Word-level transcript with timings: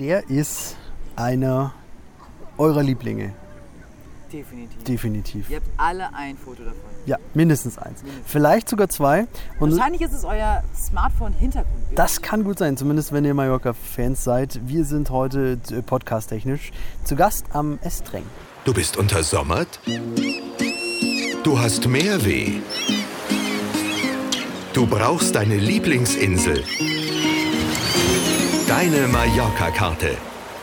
der 0.00 0.28
ist 0.30 0.76
einer 1.14 1.72
eurer 2.56 2.82
Lieblinge. 2.82 3.34
Definitiv. 4.32 4.84
Definitiv. 4.84 5.50
Ihr 5.50 5.56
habt 5.56 5.68
alle 5.76 6.14
ein 6.14 6.36
Foto 6.38 6.62
davon. 6.62 6.78
Ja, 7.04 7.18
mindestens 7.34 7.76
eins. 7.78 8.02
Vielleicht 8.24 8.68
sogar 8.68 8.88
zwei. 8.88 9.26
Und 9.58 9.72
Wahrscheinlich 9.72 10.02
ist 10.02 10.12
es 10.12 10.24
euer 10.24 10.62
Smartphone-Hintergrund. 10.74 11.74
das 11.96 12.22
kann 12.22 12.44
gut 12.44 12.58
sein, 12.58 12.76
zumindest 12.76 13.12
wenn 13.12 13.24
ihr 13.24 13.34
Mallorca-Fans 13.34 14.22
seid. 14.22 14.60
Wir 14.64 14.84
sind 14.84 15.10
heute 15.10 15.58
äh, 15.70 15.82
podcast-technisch 15.82 16.70
zu 17.04 17.16
Gast 17.16 17.46
am 17.52 17.78
Estreng. 17.82 18.24
Du 18.64 18.72
bist 18.72 18.96
untersommert? 18.96 19.80
Du 21.42 21.58
hast 21.58 21.88
mehr 21.88 22.24
weh. 22.24 22.60
Du 24.72 24.86
brauchst 24.86 25.34
deine 25.34 25.56
Lieblingsinsel. 25.56 26.62
Deine 28.70 29.08
Mallorca-Karte. 29.08 30.16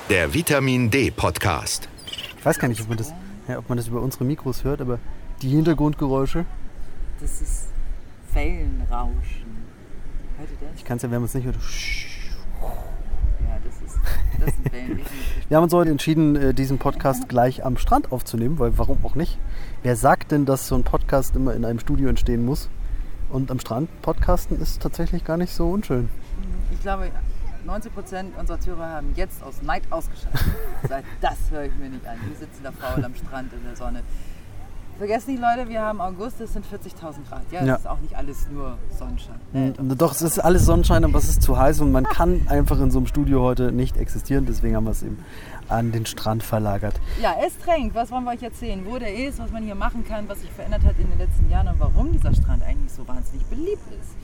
Der 0.09 0.33
Vitamin 0.33 0.89
D 0.89 1.11
Podcast. 1.11 1.89
Ich 2.37 2.45
weiß 2.45 2.57
gar 2.57 2.69
nicht, 2.69 2.79
ob 2.81 2.87
man 2.87 2.97
das, 2.97 3.13
ja, 3.49 3.57
ob 3.57 3.67
man 3.67 3.77
das 3.77 3.89
über 3.89 4.01
unsere 4.01 4.23
Mikros 4.23 4.63
hört, 4.63 4.79
aber 4.79 4.97
die 5.41 5.49
Hintergrundgeräusche, 5.49 6.45
Das 7.19 7.41
ist 7.41 7.65
Wellenrauschen. 8.31 9.57
Hört 10.37 10.49
ihr 10.49 10.67
das? 10.69 10.77
ich 10.77 10.85
kann 10.85 10.95
es 10.95 11.03
ja, 11.03 11.11
wenn 11.11 11.19
man 11.19 11.25
es 11.25 11.33
nicht 11.33 11.43
hört. 11.43 11.57
Ja, 13.41 13.57
das 13.61 13.75
ist, 13.85 13.99
das 14.39 14.55
sind 14.55 14.71
Wellen. 14.71 14.87
definitiv. 14.99 15.49
Wir 15.49 15.57
haben 15.57 15.63
uns 15.65 15.73
heute 15.73 15.91
entschieden, 15.91 16.37
äh, 16.37 16.53
diesen 16.53 16.77
Podcast 16.77 17.27
gleich 17.27 17.65
am 17.65 17.75
Strand 17.75 18.13
aufzunehmen, 18.13 18.57
weil 18.57 18.77
warum 18.77 18.99
auch 19.03 19.15
nicht? 19.15 19.37
Wer 19.83 19.97
sagt 19.97 20.31
denn, 20.31 20.45
dass 20.45 20.69
so 20.69 20.75
ein 20.75 20.85
Podcast 20.85 21.35
immer 21.35 21.53
in 21.55 21.65
einem 21.65 21.79
Studio 21.81 22.07
entstehen 22.07 22.45
muss? 22.45 22.69
Und 23.29 23.51
am 23.51 23.59
Strand 23.59 23.89
podcasten 24.01 24.61
ist 24.61 24.81
tatsächlich 24.81 25.25
gar 25.25 25.35
nicht 25.35 25.51
so 25.51 25.69
unschön. 25.69 26.07
Ich 26.71 26.79
glaube, 26.81 27.11
90 27.67 27.93
Prozent 27.93 28.37
unserer 28.39 28.59
Zuhörer 28.59 28.89
haben 28.89 29.11
jetzt 29.15 29.43
aus 29.43 29.61
Neid 29.61 29.83
ausgeschaltet. 29.91 30.39
Sagt, 30.89 31.05
das 31.21 31.35
höre 31.51 31.65
ich 31.65 31.75
mir 31.75 31.89
nicht 31.89 32.07
an. 32.07 32.17
Die 32.29 32.33
sitzen 32.35 32.63
da 32.63 32.71
faul 32.71 33.03
am 33.03 33.13
Strand 33.13 33.51
in 33.53 33.63
der 33.63 33.75
Sonne. 33.75 34.01
Vergesst 34.97 35.27
nicht, 35.27 35.39
Leute, 35.39 35.69
wir 35.69 35.79
haben 35.81 36.01
August, 36.01 36.41
es 36.41 36.53
sind 36.53 36.65
40.000 36.65 37.29
Grad. 37.29 37.43
Ja, 37.51 37.59
das 37.59 37.67
Ja. 37.67 37.75
ist 37.75 37.87
auch 37.87 37.99
nicht 37.99 38.15
alles 38.17 38.47
nur 38.49 38.79
Sonnenschein. 38.97 39.35
Äh, 39.53 39.71
doch. 39.73 39.95
Doch, 39.95 40.11
es 40.13 40.23
ist 40.23 40.39
alles 40.39 40.65
Sonnenschein, 40.65 41.03
aber 41.03 41.19
es 41.19 41.29
ist 41.29 41.43
zu 41.43 41.55
heiß 41.55 41.81
und 41.81 41.91
man 41.91 42.03
kann 42.09 42.47
einfach 42.49 42.79
in 42.79 42.89
so 42.89 42.97
einem 42.97 43.05
Studio 43.05 43.43
heute 43.43 43.71
nicht 43.71 43.95
existieren. 43.97 44.47
Deswegen 44.47 44.75
haben 44.75 44.85
wir 44.85 44.91
es 44.91 45.03
eben 45.03 45.23
an 45.69 45.91
den 45.91 46.07
Strand 46.07 46.41
verlagert. 46.41 46.99
Ja, 47.21 47.33
Estreng, 47.45 47.91
was 47.93 48.09
wollen 48.09 48.23
wir 48.23 48.31
euch 48.31 48.41
erzählen? 48.41 48.83
Wo 48.87 48.97
der 48.97 49.13
ist, 49.13 49.37
was 49.37 49.51
man 49.51 49.61
hier 49.63 49.75
machen 49.75 50.03
kann, 50.07 50.27
was 50.29 50.39
sich 50.41 50.49
verändert 50.49 50.83
hat 50.83 50.95
in 50.97 51.09
den 51.09 51.19
letzten 51.19 51.47
Jahren 51.49 51.67
und 51.67 51.79
warum 51.79 52.11
dieser 52.11 52.33
Strand 52.33 52.63
eigentlich 52.63 52.91
so 52.93 53.07
wahnsinnig 53.07 53.45
beliebt 53.47 53.85
ist. 54.01 54.15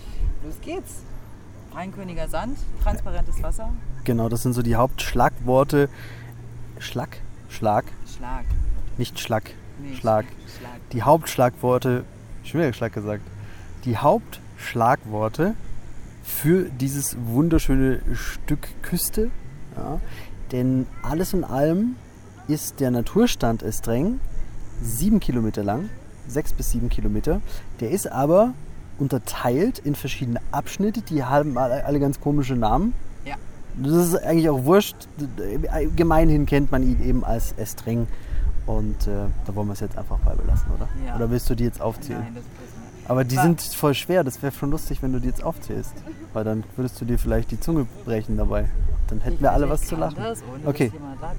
Los 0.43 0.55
geht's. 0.61 1.03
Rheinköniger 1.73 2.27
Sand, 2.27 2.57
transparentes 2.83 3.41
Wasser, 3.41 3.73
Genau, 4.03 4.27
das 4.27 4.43
sind 4.43 4.53
so 4.53 4.61
die 4.61 4.75
Hauptschlagworte. 4.75 5.87
Schlag? 6.79 7.17
Schlag? 7.47 7.85
Schlag. 8.05 8.43
Nicht 8.97 9.17
Schlag. 9.17 9.51
Nee, 9.79 9.95
Schlag. 9.95 10.25
Schlag. 10.59 10.89
Die 10.91 11.03
Hauptschlagworte, 11.03 12.03
schon 12.43 12.59
wieder 12.59 12.73
Schlag 12.73 12.91
gesagt, 12.93 13.23
die 13.85 13.95
Hauptschlagworte 13.97 15.55
für 16.23 16.65
dieses 16.65 17.15
wunderschöne 17.25 18.01
Stück 18.13 18.67
Küste. 18.81 19.31
Ja, 19.77 20.01
denn 20.51 20.85
alles 21.01 21.33
in 21.33 21.45
allem 21.45 21.95
ist 22.47 22.81
der 22.81 22.91
Naturstand 22.91 23.63
Estreng 23.63 24.19
sieben 24.81 25.21
Kilometer 25.21 25.63
lang, 25.63 25.89
sechs 26.27 26.51
bis 26.51 26.71
sieben 26.71 26.89
Kilometer. 26.89 27.41
Der 27.79 27.91
ist 27.91 28.11
aber 28.11 28.53
unterteilt 28.97 29.79
in 29.79 29.95
verschiedene 29.95 30.39
Abschnitte, 30.51 31.01
die 31.01 31.23
haben 31.23 31.57
alle, 31.57 31.99
ganz 31.99 32.19
komische 32.19 32.55
Namen. 32.55 32.93
Ja. 33.25 33.35
Das 33.75 33.93
ist 33.93 34.15
eigentlich 34.15 34.49
auch 34.49 34.63
wurscht. 34.63 34.95
Gemeinhin 35.95 36.45
kennt 36.45 36.71
man 36.71 36.83
ihn 36.83 37.03
eben 37.03 37.23
als 37.23 37.53
Estreng. 37.53 38.07
Und 38.65 39.07
äh, 39.07 39.25
da 39.45 39.55
wollen 39.55 39.67
wir 39.67 39.73
es 39.73 39.81
jetzt 39.81 39.97
einfach 39.97 40.17
bei 40.19 40.33
belassen, 40.33 40.67
oder? 40.73 40.87
Ja. 41.05 41.15
Oder 41.15 41.29
willst 41.29 41.49
du 41.49 41.55
die 41.55 41.65
jetzt 41.65 41.81
aufzählen? 41.81 42.21
Nein, 42.21 42.35
das 42.35 42.43
ist 42.43 43.09
Aber 43.09 43.23
die 43.25 43.35
sind 43.35 43.61
voll 43.61 43.93
schwer. 43.93 44.23
Das 44.23 44.41
wäre 44.41 44.53
schon 44.53 44.71
lustig, 44.71 45.01
wenn 45.01 45.11
du 45.11 45.19
die 45.19 45.27
jetzt 45.27 45.43
aufzählst. 45.43 45.93
Weil 46.31 46.45
dann 46.45 46.63
würdest 46.77 47.01
du 47.01 47.05
dir 47.05 47.19
vielleicht 47.19 47.51
die 47.51 47.59
Zunge 47.59 47.85
brechen 48.05 48.37
dabei. 48.37 48.69
Dann 49.07 49.19
hätten 49.19 49.41
wir 49.41 49.51
alle 49.51 49.69
was 49.69 49.81
zu 49.81 49.95
lachen. 49.95 50.15
Das, 50.17 50.41
ohne 50.43 50.65
Okay. 50.65 50.91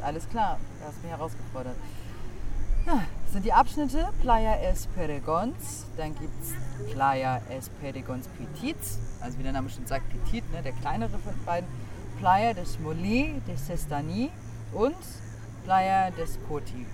Alles 0.03 0.29
klar, 0.29 0.59
du 0.81 0.87
hast 0.87 1.03
mich 1.03 1.11
herausgefordert. 1.11 1.77
Ja, 2.87 3.01
sind 3.35 3.45
die 3.45 3.53
Abschnitte 3.53 4.11
Playa 4.21 4.55
Es 4.63 4.87
Peregons, 4.87 5.87
dann 5.97 6.15
gibt 6.15 6.41
es 6.41 6.93
Playa 6.93 7.41
Es 7.51 7.69
Peregons 7.69 8.29
Petits, 8.29 9.01
also 9.21 9.37
wie 9.41 9.43
der 9.43 9.51
Name 9.51 9.69
schon 9.69 9.85
sagt, 9.87 10.05
Petit, 10.09 10.45
ne, 10.53 10.63
der 10.63 10.71
kleinere 10.71 11.11
von 11.19 11.35
beiden. 11.45 11.69
Playa 12.21 12.55
des 12.55 12.79
Molí 12.79 13.41
de 13.49 13.57
Sestani 13.57 14.31
und 14.73 14.95
Playa 15.65 16.13
des 16.13 16.39
Coti. 16.47 16.87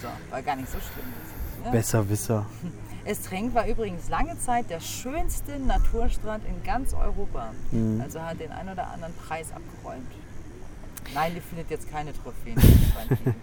So, 0.00 0.08
war 0.30 0.40
gar 0.40 0.56
nicht 0.56 0.70
so 0.70 0.78
schlimm. 0.78 1.12
Ja. 1.66 1.70
Besserwisser. 1.70 2.46
Estreng 3.04 3.52
war 3.52 3.66
übrigens 3.66 4.08
lange 4.08 4.38
Zeit 4.38 4.70
der 4.70 4.80
schönste 4.80 5.58
Naturstrand 5.58 6.46
in 6.46 6.62
ganz 6.64 6.94
Europa. 6.94 7.50
Mhm. 7.72 8.00
Also 8.00 8.22
hat 8.22 8.40
den 8.40 8.52
ein 8.52 8.70
oder 8.70 8.86
anderen 8.86 9.12
Preis 9.16 9.48
abgeräumt. 9.52 10.10
Nein, 11.14 11.32
ihr 11.34 11.42
findet 11.42 11.70
jetzt 11.70 11.90
keine 11.90 12.12
Trophäen. 12.12 12.56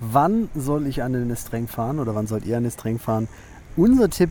Wann 0.00 0.48
soll 0.54 0.86
ich 0.86 1.02
an 1.02 1.12
den 1.12 1.30
Estreng 1.30 1.68
fahren 1.68 1.98
oder 1.98 2.14
wann 2.14 2.26
sollt 2.26 2.44
ihr 2.44 2.58
an 2.58 2.64
den 2.64 2.68
Estreng 2.68 2.98
fahren? 2.98 3.28
Unser 3.76 4.10
Tipp, 4.10 4.30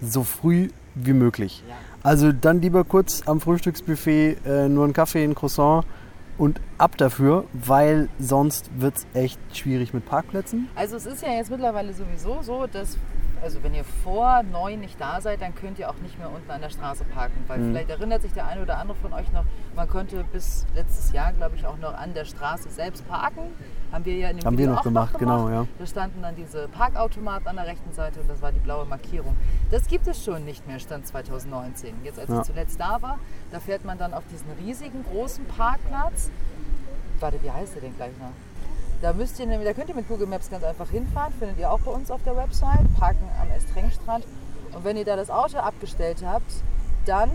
so 0.00 0.24
früh 0.24 0.70
wie 0.94 1.12
möglich. 1.12 1.62
Ja. 1.68 1.74
Also 2.02 2.32
dann 2.32 2.62
lieber 2.62 2.84
kurz 2.84 3.22
am 3.26 3.40
Frühstücksbuffet 3.40 4.38
äh, 4.46 4.68
nur 4.68 4.84
einen 4.84 4.94
Kaffee, 4.94 5.22
ein 5.22 5.34
Croissant 5.34 5.84
und 6.38 6.60
ab 6.78 6.96
dafür, 6.96 7.44
weil 7.52 8.08
sonst 8.18 8.70
wird 8.78 8.96
es 8.96 9.06
echt 9.14 9.38
schwierig 9.52 9.92
mit 9.92 10.06
Parkplätzen. 10.06 10.68
Also 10.74 10.96
es 10.96 11.06
ist 11.06 11.22
ja 11.22 11.32
jetzt 11.34 11.50
mittlerweile 11.50 11.92
sowieso 11.92 12.42
so, 12.42 12.66
dass, 12.66 12.96
also 13.42 13.62
wenn 13.62 13.74
ihr 13.74 13.84
vor 13.84 14.42
neun 14.44 14.80
nicht 14.80 15.00
da 15.00 15.20
seid, 15.20 15.42
dann 15.42 15.54
könnt 15.54 15.78
ihr 15.78 15.90
auch 15.90 15.96
nicht 16.02 16.18
mehr 16.18 16.30
unten 16.30 16.50
an 16.50 16.60
der 16.60 16.70
Straße 16.70 17.04
parken. 17.04 17.44
Weil 17.48 17.58
Mhm. 17.58 17.70
vielleicht 17.70 17.90
erinnert 17.90 18.22
sich 18.22 18.32
der 18.32 18.46
eine 18.46 18.62
oder 18.62 18.78
andere 18.78 18.96
von 18.98 19.12
euch 19.12 19.30
noch, 19.32 19.44
man 19.74 19.88
konnte 19.88 20.24
bis 20.32 20.66
letztes 20.74 21.12
Jahr, 21.12 21.32
glaube 21.32 21.56
ich, 21.56 21.66
auch 21.66 21.76
noch 21.78 21.94
an 21.94 22.14
der 22.14 22.24
Straße 22.24 22.70
selbst 22.70 23.06
parken. 23.08 23.42
Haben 23.90 24.04
wir 24.06 24.14
ja 24.16 24.30
in 24.30 24.38
dem 24.38 24.46
Haben 24.46 24.54
wir 24.56 24.62
Video 24.64 24.72
noch 24.72 24.78
auch 24.80 24.84
gemacht, 24.84 25.12
noch 25.12 25.18
genau, 25.20 25.48
ja. 25.50 25.66
Da 25.78 25.86
standen 25.86 26.22
dann 26.22 26.34
diese 26.34 26.68
Parkautomaten 26.68 27.46
an 27.48 27.56
der 27.56 27.66
rechten 27.66 27.92
Seite 27.92 28.20
und 28.20 28.30
das 28.30 28.40
war 28.40 28.50
die 28.52 28.60
blaue 28.60 28.86
Markierung. 28.86 29.36
Das 29.70 29.86
gibt 29.86 30.06
es 30.06 30.24
schon 30.24 30.44
nicht 30.44 30.66
mehr, 30.66 30.78
Stand 30.78 31.06
2019. 31.06 31.94
Jetzt, 32.04 32.18
als 32.18 32.30
Ja. 32.30 32.38
ich 32.40 32.46
zuletzt 32.46 32.80
da 32.80 33.02
war, 33.02 33.18
da 33.50 33.60
fährt 33.60 33.84
man 33.84 33.98
dann 33.98 34.14
auf 34.14 34.22
diesen 34.32 34.50
riesigen, 34.64 35.04
großen 35.04 35.44
Parkplatz. 35.44 36.30
Warte, 37.20 37.42
wie 37.42 37.50
heißt 37.50 37.74
der 37.74 37.82
denn 37.82 37.96
gleich 37.96 38.12
noch? 38.18 38.32
Da, 39.02 39.12
müsst 39.12 39.40
ihr, 39.40 39.46
da 39.46 39.72
könnt 39.72 39.88
ihr 39.88 39.96
mit 39.96 40.06
Google 40.06 40.28
Maps 40.28 40.48
ganz 40.48 40.62
einfach 40.62 40.88
hinfahren, 40.88 41.32
findet 41.36 41.58
ihr 41.58 41.70
auch 41.70 41.80
bei 41.80 41.90
uns 41.90 42.08
auf 42.12 42.22
der 42.22 42.36
Website, 42.36 42.86
parken 42.96 43.28
am 43.40 43.50
Estrengstrand. 43.50 44.24
Und 44.72 44.84
wenn 44.84 44.96
ihr 44.96 45.04
da 45.04 45.16
das 45.16 45.28
Auto 45.28 45.58
abgestellt 45.58 46.24
habt, 46.24 46.52
dann 47.04 47.28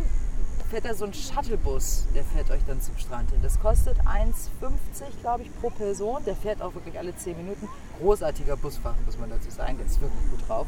fährt 0.70 0.86
da 0.86 0.94
so 0.94 1.04
ein 1.04 1.14
Shuttlebus, 1.14 2.08
der 2.16 2.24
fährt 2.24 2.50
euch 2.52 2.62
dann 2.66 2.82
zum 2.82 2.98
Strand 2.98 3.32
hin. 3.32 3.40
Das 3.42 3.60
kostet 3.60 3.98
1,50 4.00 5.20
glaube 5.22 5.44
ich 5.44 5.60
pro 5.60 5.70
Person. 5.70 6.24
Der 6.26 6.38
fährt 6.38 6.62
auch 6.62 6.74
wirklich 6.74 6.98
alle 6.98 7.14
10 7.14 7.36
Minuten. 7.36 7.68
Großartiger 8.00 8.56
Busfahrer, 8.56 8.96
muss 9.06 9.20
man 9.20 9.30
dazu 9.30 9.50
sagen, 9.52 9.78
der 9.78 9.88
ist 9.88 10.00
wirklich 10.00 10.32
gut 10.32 10.48
drauf. 10.48 10.68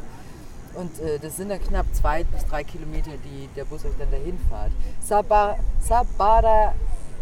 Und 0.74 1.00
äh, 1.00 1.18
das 1.18 1.36
sind 1.38 1.48
dann 1.48 1.62
knapp 1.62 1.86
zwei 1.94 2.24
bis 2.24 2.44
drei 2.44 2.62
Kilometer, 2.62 3.12
die 3.24 3.48
der 3.56 3.64
Bus 3.64 3.86
euch 3.86 3.94
dann 3.98 4.10
dahin 4.10 4.38
fährt. 4.50 4.70
Saba, 5.00 5.56
Sabara, 5.80 6.74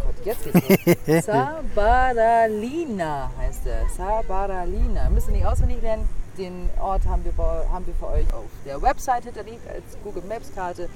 Gott, 0.08 0.24
jetzt 0.24 0.44
geht's 0.44 1.06
los. 1.06 1.26
Sabaralina 1.76 3.30
heißt 3.38 3.66
er. 3.66 3.88
Sabaralina. 3.94 5.10
Müsst 5.10 5.28
ihr 5.28 5.34
nicht 5.34 5.46
auswendig 5.46 5.82
lernen. 5.82 6.08
Den 6.38 6.70
Ort 6.80 7.04
haben 7.06 7.24
wir, 7.24 7.32
haben 7.70 7.86
wir 7.86 7.94
für 7.94 8.06
euch 8.06 8.32
auf 8.32 8.46
der 8.64 8.80
Website 8.80 9.24
hinterlegt 9.24 9.68
als 9.68 9.98
Google 10.02 10.22
Maps 10.28 10.50
Karte. 10.54 10.88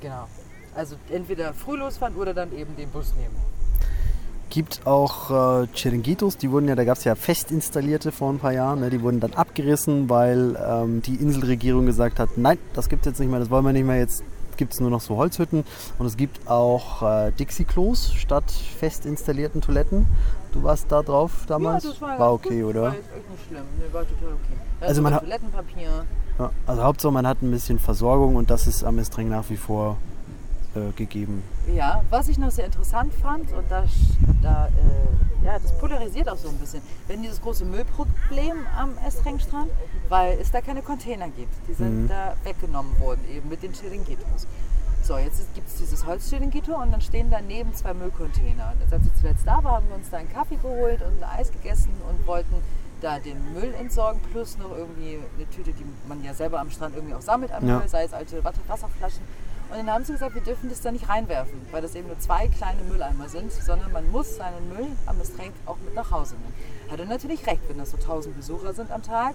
Genau. 0.00 0.26
Also 0.74 0.96
entweder 1.10 1.52
früh 1.52 1.76
losfahren 1.76 2.16
oder 2.16 2.34
dann 2.34 2.56
eben 2.56 2.76
den 2.76 2.90
Bus 2.90 3.12
nehmen. 3.14 3.34
Gibt 4.50 4.86
auch 4.86 5.62
äh, 5.62 5.66
Chiringuitos, 5.74 6.36
die 6.36 6.50
wurden 6.50 6.68
ja, 6.68 6.74
da 6.74 6.84
gab 6.84 6.98
es 6.98 7.04
ja 7.04 7.14
fest 7.14 7.50
installierte 7.50 8.12
vor 8.12 8.30
ein 8.30 8.38
paar 8.38 8.52
Jahren, 8.52 8.80
ne, 8.80 8.90
die 8.90 9.00
wurden 9.00 9.18
dann 9.18 9.32
abgerissen, 9.32 10.10
weil 10.10 10.58
ähm, 10.62 11.00
die 11.00 11.14
Inselregierung 11.14 11.86
gesagt 11.86 12.18
hat, 12.18 12.36
nein, 12.36 12.58
das 12.74 12.90
gibt 12.90 13.06
es 13.06 13.12
jetzt 13.12 13.20
nicht 13.20 13.30
mehr, 13.30 13.40
das 13.40 13.48
wollen 13.48 13.64
wir 13.64 13.72
nicht 13.72 13.86
mehr, 13.86 13.96
jetzt 13.96 14.22
gibt 14.56 14.72
es 14.74 14.80
nur 14.80 14.90
noch 14.90 15.00
so 15.00 15.16
Holzhütten 15.16 15.64
und 15.98 16.06
es 16.06 16.16
gibt 16.16 16.48
auch 16.48 17.02
äh, 17.02 17.30
Dixie-Klos 17.32 18.12
statt 18.14 18.50
fest 18.50 19.06
installierten 19.06 19.60
Toiletten. 19.60 20.06
Du 20.52 20.62
warst 20.62 20.90
da 20.92 21.02
drauf 21.02 21.44
damals? 21.46 21.84
ganz 21.84 22.20
okay, 22.20 22.60
gut. 22.60 22.70
oder? 22.70 22.82
War 22.82 22.88
echt 22.94 23.02
nicht 23.30 23.46
schlimm. 23.48 23.62
Nee, 23.78 23.84
war 23.92 24.02
total 24.02 24.28
okay. 24.34 24.60
Also 24.80 24.92
ist 24.92 25.00
man 25.02 25.14
hat- 25.14 25.20
Toilettenpapier. 25.22 26.04
Ja, 26.38 26.50
also 26.66 26.82
Hauptsache 26.82 27.12
man 27.12 27.26
hat 27.26 27.42
ein 27.42 27.50
bisschen 27.50 27.78
Versorgung 27.78 28.36
und 28.36 28.50
das 28.50 28.66
ist 28.66 28.84
am 28.84 28.98
Estreng 28.98 29.28
nach 29.28 29.48
wie 29.50 29.56
vor 29.56 29.96
äh, 30.74 30.92
gegeben. 30.96 31.42
Ja, 31.74 32.02
was 32.10 32.28
ich 32.28 32.38
noch 32.38 32.50
sehr 32.50 32.66
interessant 32.66 33.12
fand, 33.14 33.52
und 33.52 33.70
da, 33.70 33.84
da 34.42 34.66
äh, 34.68 35.44
ja, 35.46 35.58
das 35.58 35.76
polarisiert 35.78 36.28
auch 36.28 36.36
so 36.36 36.48
ein 36.48 36.56
bisschen. 36.58 36.82
Haben 37.08 37.22
dieses 37.22 37.40
große 37.40 37.64
Müllproblem 37.64 38.58
am 38.78 38.90
Estrengstrand, 39.06 39.70
weil 40.08 40.38
es 40.40 40.50
da 40.50 40.60
keine 40.60 40.82
Container 40.82 41.28
gibt. 41.28 41.52
Die 41.68 41.74
sind 41.74 42.04
Mhm. 42.04 42.08
da 42.08 42.34
weggenommen 42.44 42.98
worden, 43.00 43.20
eben 43.34 43.48
mit 43.48 43.62
den 43.62 43.72
Chiringuitos. 43.72 44.46
So, 45.02 45.18
jetzt 45.18 45.52
gibt 45.54 45.66
es 45.68 45.74
dieses 45.76 46.06
Holzchiringuito 46.06 46.76
und 46.80 46.92
dann 46.92 47.00
stehen 47.00 47.26
daneben 47.28 47.74
zwei 47.74 47.92
Müllcontainer. 47.92 48.72
Und 48.80 48.92
als 48.92 49.04
ich 49.04 49.14
zuletzt 49.20 49.44
da 49.44 49.62
war, 49.64 49.72
haben 49.78 49.88
wir 49.88 49.96
uns 49.96 50.08
da 50.10 50.18
einen 50.18 50.32
Kaffee 50.32 50.54
geholt 50.56 51.02
und 51.02 51.20
ein 51.24 51.40
Eis 51.40 51.50
gegessen 51.50 51.90
und 52.08 52.24
wollten 52.24 52.54
da 53.00 53.18
den 53.18 53.52
Müll 53.52 53.74
entsorgen, 53.80 54.20
plus 54.30 54.56
noch 54.58 54.70
irgendwie 54.70 55.18
eine 55.36 55.50
Tüte, 55.50 55.72
die 55.72 55.84
man 56.06 56.22
ja 56.22 56.32
selber 56.34 56.60
am 56.60 56.70
Strand 56.70 56.94
irgendwie 56.94 57.14
auch 57.16 57.20
sammelt 57.20 57.50
an 57.50 57.66
Ja. 57.66 57.78
Müll, 57.78 57.88
sei 57.88 58.04
es 58.04 58.12
alte 58.12 58.44
Wasserflaschen. 58.44 59.22
Und 59.72 59.78
dann 59.78 59.90
haben 59.90 60.04
sie 60.04 60.12
gesagt, 60.12 60.34
wir 60.34 60.42
dürfen 60.42 60.68
das 60.68 60.82
da 60.82 60.92
nicht 60.92 61.08
reinwerfen, 61.08 61.58
weil 61.70 61.80
das 61.80 61.94
eben 61.94 62.06
nur 62.08 62.18
zwei 62.18 62.46
kleine 62.48 62.82
Mülleimer 62.82 63.30
sind, 63.30 63.50
sondern 63.50 63.90
man 63.90 64.10
muss 64.10 64.36
seinen 64.36 64.68
Müll 64.68 64.88
am 65.06 65.18
Getränk 65.18 65.54
auch 65.64 65.78
mit 65.82 65.94
nach 65.94 66.10
Hause 66.10 66.34
nehmen. 66.34 66.52
Hat 66.90 67.00
er 67.00 67.06
natürlich 67.06 67.46
recht, 67.46 67.62
wenn 67.68 67.78
das 67.78 67.90
so 67.92 67.96
1000 67.96 68.36
Besucher 68.36 68.74
sind 68.74 68.90
am 68.90 69.02
Tag 69.02 69.34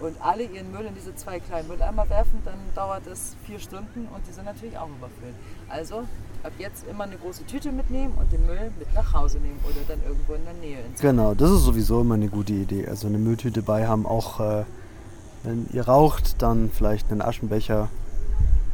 und 0.00 0.16
alle 0.22 0.44
ihren 0.44 0.72
Müll 0.72 0.86
in 0.86 0.94
diese 0.94 1.14
zwei 1.14 1.38
kleinen 1.38 1.68
Mülleimer 1.68 2.08
werfen, 2.08 2.40
dann 2.46 2.54
dauert 2.74 3.06
es 3.06 3.36
vier 3.44 3.58
Stunden 3.58 4.08
und 4.14 4.26
die 4.26 4.32
sind 4.32 4.46
natürlich 4.46 4.78
auch 4.78 4.88
überfüllt. 4.88 5.34
Also 5.68 6.04
ab 6.42 6.52
jetzt 6.58 6.86
immer 6.88 7.04
eine 7.04 7.16
große 7.16 7.44
Tüte 7.44 7.70
mitnehmen 7.70 8.14
und 8.18 8.32
den 8.32 8.46
Müll 8.46 8.72
mit 8.78 8.92
nach 8.94 9.12
Hause 9.12 9.38
nehmen 9.38 9.60
oder 9.66 9.80
dann 9.86 10.02
irgendwo 10.02 10.32
in 10.32 10.44
der 10.46 10.54
Nähe 10.54 10.78
ins 10.80 11.00
Genau, 11.00 11.34
das 11.34 11.50
ist 11.50 11.62
sowieso 11.62 12.00
immer 12.00 12.14
eine 12.14 12.28
gute 12.28 12.54
Idee. 12.54 12.88
Also 12.88 13.06
eine 13.06 13.18
Mülltüte 13.18 13.60
bei 13.60 13.86
haben, 13.86 14.06
auch 14.06 14.40
äh, 14.40 14.64
wenn 15.42 15.66
ihr 15.74 15.86
raucht, 15.86 16.40
dann 16.40 16.70
vielleicht 16.70 17.10
einen 17.12 17.20
Aschenbecher. 17.20 17.90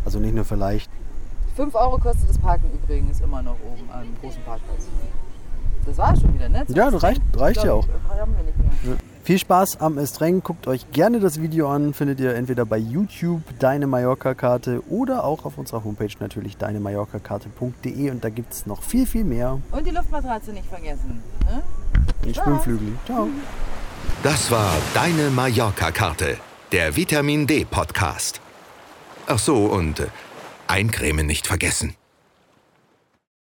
Also 0.05 0.19
nicht 0.19 0.35
nur 0.35 0.45
vielleicht. 0.45 0.91
5 1.57 1.75
Euro 1.75 1.99
kostet 1.99 2.29
das 2.31 2.39
Parken 2.39 2.71
übrigens 2.73 3.21
immer 3.21 3.43
noch 3.43 3.57
oben 3.67 3.89
am 3.93 4.07
großen 4.21 4.43
Parkplatz. 4.45 4.87
Das 5.87 5.99
war 5.99 6.15
schon 6.17 6.35
wieder, 6.35 6.49
ne? 6.49 6.65
Ja, 6.69 6.91
das 6.91 7.03
reicht- 7.03 7.23
reicht 7.37 7.65
ja 7.65 7.73
auch. 7.73 7.87
Haben 8.09 8.35
wir 8.37 8.45
nicht 8.45 8.59
mehr. 8.85 8.97
Viel 9.25 9.39
Spaß 9.39 9.81
am 9.81 9.99
Estreng. 9.99 10.43
Guckt 10.43 10.67
euch 10.67 10.91
gerne 10.93 11.21
das 11.21 11.41
Video 11.41 11.69
an. 11.69 11.93
Findet 11.95 12.21
ihr 12.21 12.35
entweder 12.35 12.65
bei 12.65 12.79
YouTube 12.79 13.43
Deine 13.59 13.87
Mallorca-Karte 13.87 14.83
oder 14.89 15.25
auch 15.25 15.45
auf 15.45 15.59
unserer 15.59 15.85
Homepage 15.85 16.09
natürlich 16.21 16.57
deinemallorcakarte.de 16.57 18.11
und 18.11 18.25
da 18.25 18.29
gibt 18.31 18.53
es 18.53 18.67
noch 18.67 18.83
viel, 18.83 19.07
viel 19.07 19.25
mehr. 19.25 19.59
Und 19.73 19.87
die 19.87 19.91
Luftmatratze 19.91 20.53
nicht 20.53 20.67
vergessen. 20.67 21.23
Ne? 21.45 21.63
Den 22.25 22.35
Schwimmflügel. 22.35 22.93
Ciao. 23.07 23.29
Das 24.23 24.51
war 24.51 24.73
Deine 24.95 25.31
Mallorca-Karte, 25.31 26.37
der 26.73 26.97
Vitamin 26.97 27.47
D-Podcast. 27.47 28.41
Ach 29.33 29.39
so, 29.39 29.67
und 29.67 30.01
äh, 30.01 30.09
eincremen 30.67 31.25
nicht 31.25 31.47
vergessen. 31.47 31.95